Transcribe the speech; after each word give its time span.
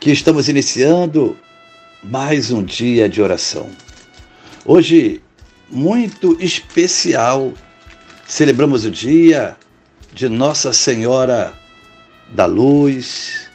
que 0.00 0.12
estamos 0.12 0.48
iniciando 0.48 1.36
mais 2.04 2.52
um 2.52 2.62
dia 2.62 3.08
de 3.08 3.20
oração. 3.20 3.68
Hoje, 4.64 5.20
muito 5.68 6.36
especial, 6.40 7.52
celebramos 8.24 8.84
o 8.84 8.92
dia 8.92 9.56
de 10.12 10.28
Nossa 10.28 10.72
Senhora 10.72 11.52
da 12.28 12.46
Luz, 12.46 13.50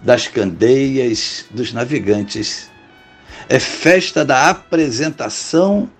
das 0.00 0.26
Candeias, 0.26 1.44
dos 1.50 1.74
Navegantes. 1.74 2.70
É 3.46 3.58
festa 3.58 4.24
da 4.24 4.48
apresentação 4.48 5.90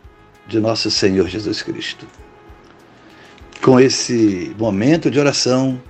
de 0.48 0.59
Nosso 0.59 0.91
Senhor 0.91 1.28
Jesus 1.28 1.61
Cristo. 1.62 2.06
Com 3.61 3.78
esse 3.78 4.56
momento 4.59 5.11
de 5.11 5.20
oração, 5.20 5.80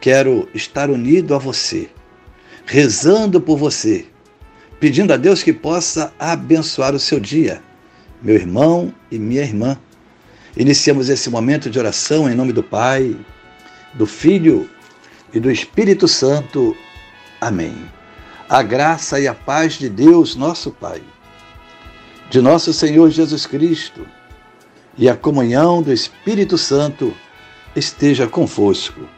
quero 0.00 0.48
estar 0.54 0.90
unido 0.90 1.34
a 1.34 1.38
você 1.38 1.90
rezando 2.68 3.40
por 3.40 3.56
você, 3.56 4.04
pedindo 4.78 5.10
a 5.14 5.16
Deus 5.16 5.42
que 5.42 5.54
possa 5.54 6.12
abençoar 6.18 6.94
o 6.94 6.98
seu 6.98 7.18
dia, 7.18 7.62
meu 8.20 8.34
irmão 8.34 8.94
e 9.10 9.18
minha 9.18 9.40
irmã. 9.40 9.78
Iniciamos 10.54 11.08
esse 11.08 11.30
momento 11.30 11.70
de 11.70 11.78
oração 11.78 12.30
em 12.30 12.34
nome 12.34 12.52
do 12.52 12.62
Pai, 12.62 13.16
do 13.94 14.06
Filho 14.06 14.68
e 15.32 15.40
do 15.40 15.50
Espírito 15.50 16.06
Santo. 16.06 16.76
Amém. 17.40 17.74
A 18.46 18.62
graça 18.62 19.18
e 19.18 19.26
a 19.26 19.34
paz 19.34 19.78
de 19.78 19.88
Deus, 19.88 20.36
nosso 20.36 20.70
Pai, 20.70 21.00
de 22.28 22.42
nosso 22.42 22.74
Senhor 22.74 23.08
Jesus 23.08 23.46
Cristo 23.46 24.06
e 24.96 25.08
a 25.08 25.16
comunhão 25.16 25.80
do 25.80 25.90
Espírito 25.90 26.58
Santo 26.58 27.14
esteja 27.74 28.26
convosco 28.26 29.17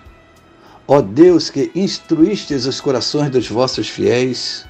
Ó 0.93 1.01
Deus 1.01 1.49
que 1.49 1.71
instruístes 1.73 2.65
os 2.65 2.81
corações 2.81 3.29
dos 3.29 3.47
vossos 3.47 3.87
fiéis, 3.87 4.65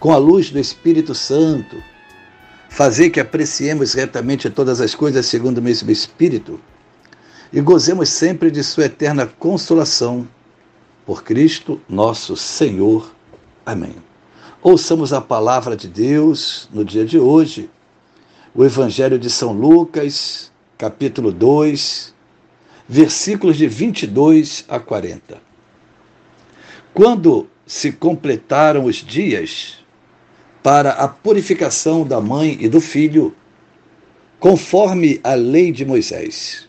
com 0.00 0.12
a 0.12 0.16
luz 0.16 0.50
do 0.50 0.58
Espírito 0.58 1.14
Santo, 1.14 1.80
fazei 2.68 3.08
que 3.08 3.20
apreciemos 3.20 3.94
retamente 3.94 4.50
todas 4.50 4.80
as 4.80 4.92
coisas 4.92 5.26
segundo 5.26 5.58
o 5.58 5.62
mesmo 5.62 5.88
Espírito 5.88 6.58
e 7.52 7.60
gozemos 7.60 8.08
sempre 8.08 8.50
de 8.50 8.64
Sua 8.64 8.86
eterna 8.86 9.24
consolação. 9.24 10.26
Por 11.06 11.22
Cristo 11.22 11.80
nosso 11.88 12.36
Senhor. 12.36 13.14
Amém. 13.64 13.94
Ouçamos 14.60 15.12
a 15.12 15.20
palavra 15.20 15.76
de 15.76 15.86
Deus 15.86 16.68
no 16.72 16.84
dia 16.84 17.04
de 17.04 17.20
hoje, 17.20 17.70
o 18.52 18.64
Evangelho 18.64 19.16
de 19.16 19.30
São 19.30 19.52
Lucas, 19.52 20.50
capítulo 20.76 21.30
2, 21.30 22.12
versículos 22.90 23.56
de 23.56 23.68
22 23.68 24.64
a 24.68 24.80
40. 24.80 25.40
Quando 26.92 27.48
se 27.64 27.92
completaram 27.92 28.84
os 28.84 28.96
dias 28.96 29.78
para 30.60 30.90
a 30.90 31.06
purificação 31.06 32.04
da 32.04 32.20
mãe 32.20 32.58
e 32.60 32.68
do 32.68 32.80
filho, 32.80 33.32
conforme 34.40 35.20
a 35.22 35.34
lei 35.34 35.70
de 35.70 35.84
Moisés, 35.84 36.68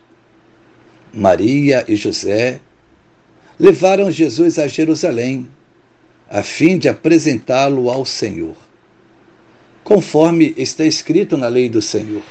Maria 1.12 1.84
e 1.88 1.96
José 1.96 2.62
levaram 3.60 4.12
Jesus 4.12 4.60
a 4.60 4.68
Jerusalém, 4.68 5.50
a 6.30 6.44
fim 6.44 6.78
de 6.78 6.88
apresentá-lo 6.88 7.90
ao 7.90 8.06
Senhor, 8.06 8.56
conforme 9.84 10.54
está 10.56 10.86
escrito 10.86 11.36
na 11.36 11.48
lei 11.48 11.68
do 11.68 11.82
Senhor. 11.82 12.22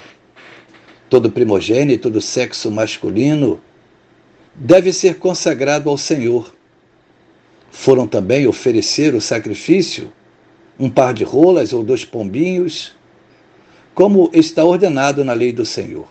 Todo 1.09 1.33
primogênito 1.33 2.09
do 2.09 2.21
sexo 2.21 2.71
masculino 2.71 3.61
deve 4.63 4.93
ser 4.93 5.19
consagrado 5.19 5.89
ao 5.89 5.97
Senhor. 5.97 6.55
Foram 7.71 8.07
também 8.07 8.47
oferecer 8.47 9.15
o 9.15 9.21
sacrifício, 9.21 10.13
um 10.79 10.91
par 10.91 11.15
de 11.15 11.25
rolas 11.25 11.73
ou 11.73 11.83
dois 11.83 12.05
pombinhos, 12.05 12.95
como 13.95 14.31
está 14.35 14.63
ordenado 14.63 15.25
na 15.25 15.33
lei 15.33 15.51
do 15.51 15.65
Senhor. 15.65 16.07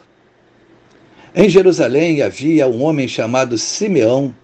Em 1.36 1.48
Jerusalém 1.48 2.24
havia 2.24 2.68
um 2.68 2.82
homem 2.82 3.08
chamado 3.08 3.56
Simeão, 3.56 4.36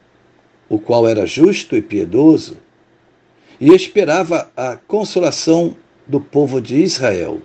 o 0.70 0.78
qual 0.78 1.08
era 1.08 1.26
justo 1.26 1.76
e 1.76 1.82
piedoso, 1.82 2.58
e 3.60 3.74
esperava 3.74 4.52
a 4.56 4.76
consolação 4.76 5.76
do 6.06 6.22
povo 6.22 6.62
de 6.62 6.76
Israel. 6.76 7.42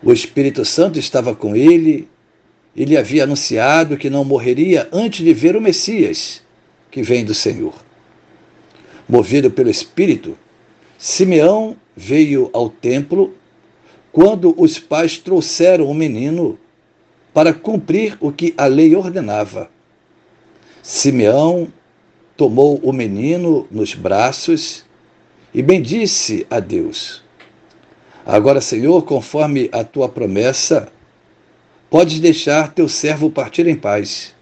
O 0.00 0.12
Espírito 0.12 0.64
Santo 0.64 0.98
estava 0.98 1.34
com 1.34 1.56
ele 1.56 2.08
ele 2.76 2.96
havia 2.96 3.24
anunciado 3.24 3.96
que 3.96 4.10
não 4.10 4.24
morreria 4.24 4.88
antes 4.92 5.24
de 5.24 5.32
ver 5.32 5.56
o 5.56 5.60
Messias, 5.60 6.42
que 6.90 7.02
vem 7.02 7.24
do 7.24 7.34
Senhor. 7.34 7.74
Movido 9.08 9.50
pelo 9.50 9.70
Espírito, 9.70 10.36
Simeão 10.98 11.76
veio 11.96 12.50
ao 12.52 12.68
templo 12.68 13.34
quando 14.10 14.54
os 14.56 14.78
pais 14.78 15.18
trouxeram 15.18 15.86
o 15.90 15.94
menino 15.94 16.58
para 17.32 17.52
cumprir 17.52 18.16
o 18.20 18.32
que 18.32 18.54
a 18.56 18.66
lei 18.66 18.94
ordenava. 18.94 19.68
Simeão 20.82 21.68
tomou 22.36 22.78
o 22.82 22.92
menino 22.92 23.66
nos 23.70 23.94
braços 23.94 24.84
e 25.52 25.62
bendisse 25.62 26.46
a 26.50 26.60
Deus. 26.60 27.22
Agora, 28.24 28.60
Senhor, 28.60 29.02
conforme 29.02 29.68
a 29.72 29.84
tua 29.84 30.08
promessa, 30.08 30.88
Podes 31.94 32.18
deixar 32.18 32.72
teu 32.72 32.88
servo 32.88 33.30
partir 33.30 33.68
em 33.68 33.76
paz, 33.76 34.34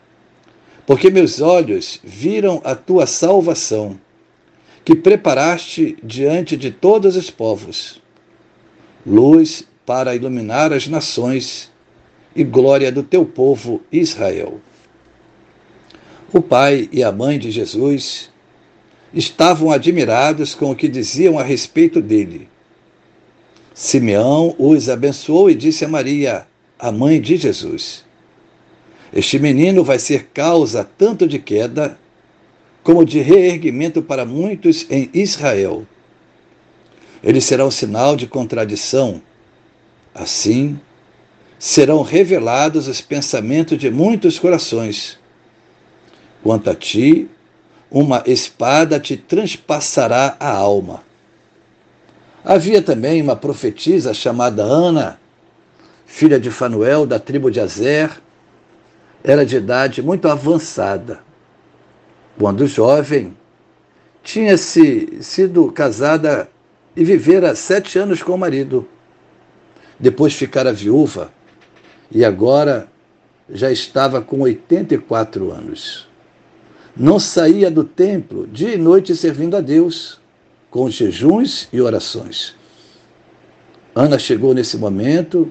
porque 0.86 1.10
meus 1.10 1.42
olhos 1.42 2.00
viram 2.02 2.62
a 2.64 2.74
tua 2.74 3.06
salvação, 3.06 4.00
que 4.82 4.96
preparaste 4.96 5.98
diante 6.02 6.56
de 6.56 6.70
todos 6.70 7.14
os 7.14 7.28
povos, 7.28 8.00
luz 9.06 9.68
para 9.84 10.16
iluminar 10.16 10.72
as 10.72 10.88
nações 10.88 11.70
e 12.34 12.42
glória 12.42 12.90
do 12.90 13.02
teu 13.02 13.26
povo 13.26 13.82
Israel. 13.92 14.58
O 16.32 16.40
pai 16.40 16.88
e 16.90 17.04
a 17.04 17.12
mãe 17.12 17.38
de 17.38 17.50
Jesus 17.50 18.30
estavam 19.12 19.70
admirados 19.70 20.54
com 20.54 20.70
o 20.70 20.74
que 20.74 20.88
diziam 20.88 21.38
a 21.38 21.42
respeito 21.42 22.00
dele. 22.00 22.48
Simeão 23.74 24.56
os 24.58 24.88
abençoou 24.88 25.50
e 25.50 25.54
disse 25.54 25.84
a 25.84 25.88
Maria: 25.88 26.46
a 26.82 26.90
mãe 26.90 27.20
de 27.20 27.36
Jesus. 27.36 28.04
Este 29.14 29.38
menino 29.38 29.84
vai 29.84 30.00
ser 30.00 30.30
causa 30.34 30.82
tanto 30.82 31.28
de 31.28 31.38
queda 31.38 31.96
como 32.82 33.04
de 33.04 33.20
reerguimento 33.20 34.02
para 34.02 34.26
muitos 34.26 34.84
em 34.90 35.08
Israel. 35.14 35.86
Ele 37.22 37.40
será 37.40 37.64
um 37.64 37.70
sinal 37.70 38.16
de 38.16 38.26
contradição. 38.26 39.22
Assim, 40.12 40.76
serão 41.56 42.02
revelados 42.02 42.88
os 42.88 43.00
pensamentos 43.00 43.78
de 43.78 43.88
muitos 43.88 44.40
corações. 44.40 45.20
Quanto 46.42 46.68
a 46.68 46.74
ti, 46.74 47.28
uma 47.88 48.24
espada 48.26 48.98
te 48.98 49.16
transpassará 49.16 50.36
a 50.40 50.50
alma. 50.50 51.04
Havia 52.44 52.82
também 52.82 53.22
uma 53.22 53.36
profetisa 53.36 54.12
chamada 54.12 54.64
Ana, 54.64 55.21
filha 56.12 56.38
de 56.38 56.50
Fanuel, 56.50 57.06
da 57.06 57.18
tribo 57.18 57.50
de 57.50 57.58
Azer, 57.58 58.10
era 59.24 59.46
de 59.46 59.56
idade 59.56 60.02
muito 60.02 60.28
avançada. 60.28 61.20
Quando 62.38 62.66
jovem, 62.66 63.34
tinha-se 64.22 65.22
sido 65.22 65.72
casada 65.72 66.50
e 66.94 67.02
vivera 67.02 67.54
sete 67.54 67.98
anos 67.98 68.22
com 68.22 68.32
o 68.32 68.38
marido. 68.38 68.86
Depois 69.98 70.34
ficara 70.34 70.70
viúva 70.70 71.32
e 72.10 72.26
agora 72.26 72.88
já 73.48 73.72
estava 73.72 74.20
com 74.20 74.42
84 74.42 75.50
anos. 75.50 76.06
Não 76.94 77.18
saía 77.18 77.70
do 77.70 77.84
templo 77.84 78.46
dia 78.46 78.74
e 78.74 78.76
noite 78.76 79.16
servindo 79.16 79.56
a 79.56 79.62
Deus, 79.62 80.20
com 80.70 80.90
jejuns 80.90 81.70
e 81.72 81.80
orações. 81.80 82.54
Ana 83.94 84.18
chegou 84.18 84.52
nesse 84.52 84.76
momento 84.76 85.50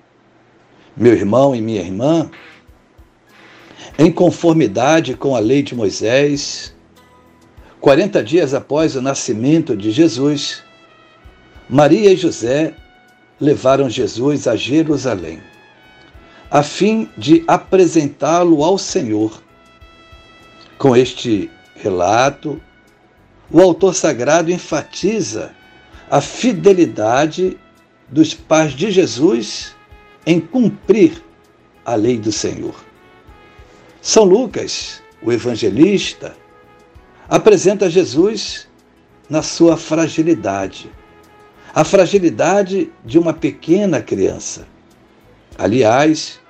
Meu 0.95 1.13
irmão 1.13 1.55
e 1.55 1.61
minha 1.61 1.81
irmã, 1.81 2.29
em 3.97 4.11
conformidade 4.11 5.15
com 5.15 5.35
a 5.35 5.39
lei 5.39 5.61
de 5.61 5.75
Moisés, 5.75 6.75
40 7.79 8.23
dias 8.23 8.53
após 8.53 8.95
o 8.95 9.01
nascimento 9.01 9.75
de 9.75 9.91
Jesus, 9.91 10.63
Maria 11.69 12.11
e 12.11 12.15
José 12.15 12.73
levaram 13.39 13.89
Jesus 13.89 14.47
a 14.47 14.55
Jerusalém 14.55 15.41
a 16.51 16.61
fim 16.61 17.09
de 17.17 17.45
apresentá-lo 17.47 18.61
ao 18.61 18.77
Senhor. 18.77 19.41
Com 20.77 20.97
este 20.97 21.49
relato, 21.77 22.61
o 23.49 23.61
autor 23.61 23.95
sagrado 23.95 24.51
enfatiza 24.51 25.53
a 26.09 26.19
fidelidade 26.19 27.57
dos 28.09 28.33
pais 28.33 28.73
de 28.73 28.91
Jesus 28.91 29.73
em 30.25 30.39
cumprir 30.39 31.23
a 31.85 31.95
lei 31.95 32.17
do 32.17 32.31
Senhor. 32.31 32.75
São 34.01 34.23
Lucas, 34.23 35.01
o 35.21 35.31
evangelista, 35.31 36.35
apresenta 37.29 37.89
Jesus 37.89 38.67
na 39.29 39.41
sua 39.41 39.77
fragilidade, 39.77 40.91
a 41.73 41.83
fragilidade 41.83 42.91
de 43.05 43.17
uma 43.17 43.33
pequena 43.33 44.01
criança. 44.01 44.67
Aliás, 45.57 46.41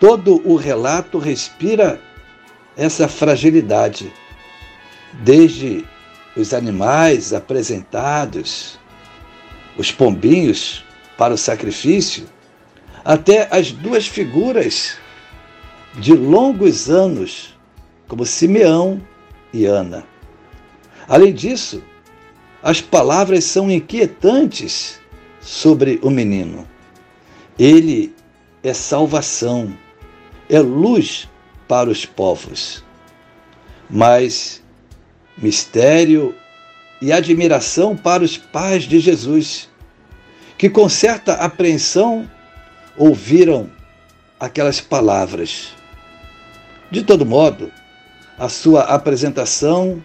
Todo 0.00 0.40
o 0.48 0.54
relato 0.54 1.18
respira 1.18 2.00
essa 2.76 3.08
fragilidade, 3.08 4.12
desde 5.24 5.84
os 6.36 6.54
animais 6.54 7.32
apresentados, 7.32 8.78
os 9.76 9.90
pombinhos 9.90 10.84
para 11.16 11.34
o 11.34 11.38
sacrifício, 11.38 12.28
até 13.08 13.48
as 13.50 13.72
duas 13.72 14.06
figuras 14.06 14.98
de 15.94 16.12
longos 16.12 16.90
anos, 16.90 17.56
como 18.06 18.26
Simeão 18.26 19.00
e 19.50 19.64
Ana. 19.64 20.04
Além 21.08 21.32
disso, 21.32 21.82
as 22.62 22.82
palavras 22.82 23.44
são 23.44 23.70
inquietantes 23.70 25.00
sobre 25.40 25.98
o 26.02 26.10
menino. 26.10 26.68
Ele 27.58 28.14
é 28.62 28.74
salvação 28.74 29.74
é 30.46 30.60
luz 30.60 31.26
para 31.66 31.88
os 31.88 32.04
povos. 32.04 32.84
Mas 33.88 34.62
mistério 35.38 36.34
e 37.00 37.10
admiração 37.10 37.96
para 37.96 38.22
os 38.22 38.36
pais 38.36 38.82
de 38.82 39.00
Jesus, 39.00 39.66
que 40.58 40.68
com 40.68 40.90
certa 40.90 41.32
apreensão 41.36 42.28
ouviram 42.98 43.70
aquelas 44.38 44.80
palavras. 44.80 45.74
De 46.90 47.02
todo 47.02 47.24
modo, 47.24 47.70
a 48.38 48.48
sua 48.48 48.82
apresentação 48.82 50.02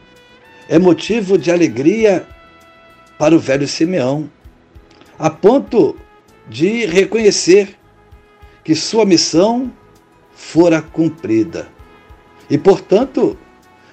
é 0.69 0.79
motivo 0.79 1.37
de 1.37 1.51
alegria 1.51 2.25
para 3.17 3.35
o 3.35 3.39
velho 3.39 3.67
Simeão, 3.67 4.29
a 5.17 5.29
ponto 5.29 5.97
de 6.47 6.85
reconhecer 6.85 7.77
que 8.63 8.75
sua 8.75 9.05
missão 9.05 9.71
fora 10.33 10.81
cumprida 10.81 11.67
e, 12.49 12.57
portanto, 12.57 13.37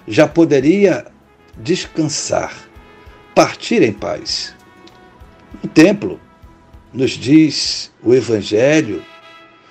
já 0.06 0.26
poderia 0.26 1.06
descansar, 1.56 2.52
partir 3.34 3.82
em 3.82 3.92
paz. 3.92 4.54
No 5.62 5.68
templo, 5.68 6.20
nos 6.92 7.12
diz 7.12 7.90
o 8.02 8.14
Evangelho, 8.14 9.04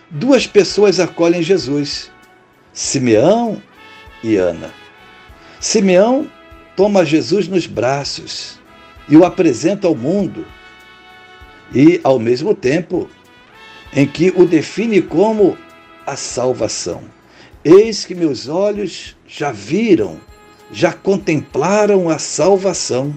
duas 0.09 0.47
pessoas 0.47 0.99
acolhem 0.99 1.41
Jesus, 1.41 2.11
Simeão 2.73 3.61
e 4.23 4.35
Ana. 4.35 4.73
Simeão 5.59 6.29
toma 6.75 7.05
Jesus 7.05 7.47
nos 7.47 7.67
braços 7.67 8.59
e 9.07 9.17
o 9.17 9.25
apresenta 9.25 9.87
ao 9.87 9.95
mundo, 9.95 10.45
e, 11.73 11.99
ao 12.03 12.17
mesmo 12.17 12.55
tempo, 12.55 13.09
em 13.93 14.05
que 14.05 14.33
o 14.35 14.45
define 14.45 15.01
como 15.01 15.57
a 16.05 16.15
salvação. 16.15 17.03
Eis 17.63 18.05
que 18.05 18.15
meus 18.15 18.47
olhos 18.47 19.15
já 19.27 19.51
viram, 19.51 20.19
já 20.71 20.93
contemplaram 20.93 22.09
a 22.09 22.17
salvação 22.17 23.13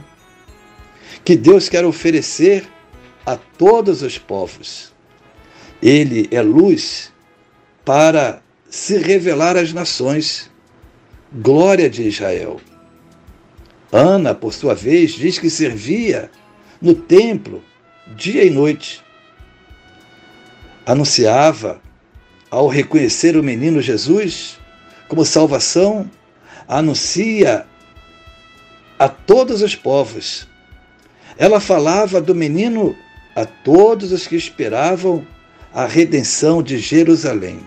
que 1.25 1.37
Deus 1.37 1.69
quer 1.69 1.85
oferecer 1.85 2.67
a 3.25 3.37
todos 3.37 4.03
os 4.03 4.19
povos. 4.19 4.93
Ele 5.83 6.29
é 6.31 6.41
luz 6.43 7.13
para 7.85 8.43
se 8.69 8.99
revelar 8.99 9.57
às 9.57 9.73
nações. 9.73 10.51
Glória 11.33 11.89
de 11.89 12.03
Israel. 12.03 12.61
Ana, 13.91 14.35
por 14.35 14.53
sua 14.53 14.75
vez, 14.75 15.13
diz 15.13 15.39
que 15.39 15.51
servia 15.51 16.31
no 16.81 16.95
templo 16.95 17.63
dia 18.15 18.45
e 18.45 18.51
noite. 18.51 19.03
Anunciava 20.85 21.81
ao 22.51 22.69
reconhecer 22.69 23.37
o 23.37 23.43
menino 23.43 23.81
Jesus 23.81 24.59
como 25.09 25.25
salvação, 25.25 26.11
anuncia 26.67 27.67
a 28.99 29.09
todos 29.09 29.63
os 29.63 29.75
povos. 29.75 30.49
Ela 31.37 31.61
falava 31.61 32.21
do 32.21 32.35
menino 32.35 32.97
a 33.35 33.45
todos 33.45 34.13
os 34.13 34.27
que 34.27 34.37
esperavam 34.37 35.27
a 35.73 35.87
redenção 35.87 36.63
de 36.63 36.79
Jerusalém. 36.79 37.61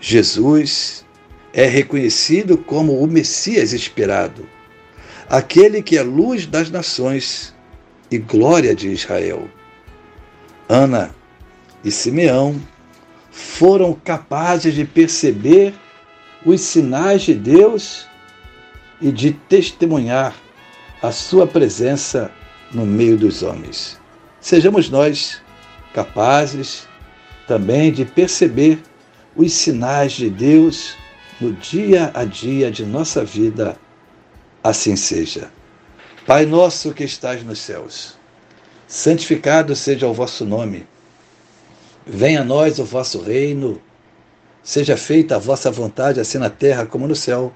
Jesus 0.00 1.04
é 1.52 1.66
reconhecido 1.66 2.58
como 2.58 2.98
o 2.98 3.06
Messias 3.06 3.72
esperado, 3.72 4.48
aquele 5.28 5.82
que 5.82 5.96
é 5.96 6.02
luz 6.02 6.46
das 6.46 6.70
nações 6.70 7.54
e 8.10 8.18
glória 8.18 8.74
de 8.74 8.88
Israel. 8.88 9.48
Ana 10.68 11.14
e 11.84 11.90
Simeão 11.90 12.60
foram 13.30 13.94
capazes 13.94 14.74
de 14.74 14.84
perceber 14.84 15.72
os 16.44 16.60
sinais 16.60 17.22
de 17.22 17.34
Deus 17.34 18.06
e 19.00 19.12
de 19.12 19.32
testemunhar 19.32 20.34
a 21.00 21.12
sua 21.12 21.46
presença 21.46 22.30
no 22.72 22.84
meio 22.84 23.16
dos 23.16 23.42
homens. 23.42 24.01
Sejamos 24.42 24.90
nós 24.90 25.40
capazes 25.94 26.88
também 27.46 27.92
de 27.92 28.04
perceber 28.04 28.82
os 29.36 29.52
sinais 29.52 30.14
de 30.14 30.28
Deus 30.28 30.96
no 31.40 31.52
dia 31.52 32.10
a 32.12 32.24
dia 32.24 32.68
de 32.68 32.84
nossa 32.84 33.24
vida. 33.24 33.76
Assim 34.62 34.96
seja. 34.96 35.48
Pai 36.26 36.44
nosso 36.44 36.92
que 36.92 37.04
estás 37.04 37.44
nos 37.44 37.60
céus, 37.60 38.16
santificado 38.88 39.76
seja 39.76 40.08
o 40.08 40.12
vosso 40.12 40.44
nome. 40.44 40.88
Venha 42.04 42.40
a 42.40 42.44
nós 42.44 42.80
o 42.80 42.84
vosso 42.84 43.22
reino, 43.22 43.80
seja 44.60 44.96
feita 44.96 45.36
a 45.36 45.38
vossa 45.38 45.70
vontade, 45.70 46.18
assim 46.18 46.38
na 46.38 46.50
terra 46.50 46.84
como 46.84 47.06
no 47.06 47.14
céu. 47.14 47.52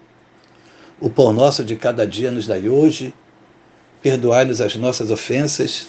O 1.00 1.10
pão 1.10 1.32
nosso 1.32 1.64
de 1.64 1.74
cada 1.74 2.06
dia 2.06 2.30
nos 2.30 2.46
dai 2.46 2.68
hoje, 2.68 3.12
perdoai-nos 4.00 4.60
as 4.60 4.76
nossas 4.76 5.10
ofensas, 5.10 5.88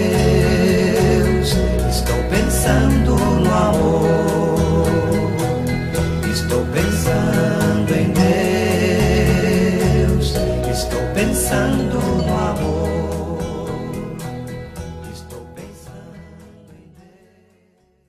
Estou 2.11 2.23
pensando 2.29 3.15
no 3.15 3.53
amor. 3.53 4.85
Estou 6.29 6.65
pensando 6.65 6.90